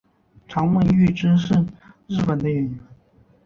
[0.47, 1.53] 长门裕之是
[2.07, 2.79] 日本的演员。